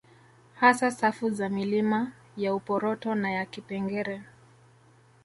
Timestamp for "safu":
0.91-1.29